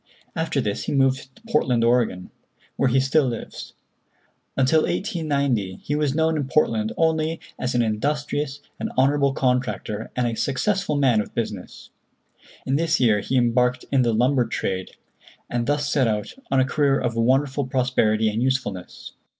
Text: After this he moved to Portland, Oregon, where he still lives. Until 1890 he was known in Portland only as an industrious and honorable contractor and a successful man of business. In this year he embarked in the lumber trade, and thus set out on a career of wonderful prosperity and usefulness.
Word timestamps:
After 0.35 0.59
this 0.59 0.85
he 0.85 0.93
moved 0.93 1.29
to 1.35 1.43
Portland, 1.43 1.83
Oregon, 1.83 2.31
where 2.75 2.89
he 2.89 2.99
still 2.99 3.27
lives. 3.27 3.73
Until 4.57 4.79
1890 4.81 5.75
he 5.83 5.95
was 5.95 6.15
known 6.15 6.35
in 6.37 6.47
Portland 6.47 6.91
only 6.97 7.39
as 7.59 7.75
an 7.75 7.83
industrious 7.83 8.61
and 8.79 8.91
honorable 8.97 9.31
contractor 9.31 10.09
and 10.15 10.25
a 10.25 10.33
successful 10.35 10.95
man 10.95 11.21
of 11.21 11.35
business. 11.35 11.91
In 12.65 12.77
this 12.77 12.99
year 12.99 13.19
he 13.19 13.37
embarked 13.37 13.85
in 13.91 14.01
the 14.01 14.11
lumber 14.11 14.47
trade, 14.47 14.95
and 15.51 15.67
thus 15.67 15.87
set 15.87 16.07
out 16.07 16.33
on 16.49 16.59
a 16.59 16.65
career 16.65 16.99
of 16.99 17.15
wonderful 17.15 17.67
prosperity 17.67 18.27
and 18.27 18.41
usefulness. 18.41 19.11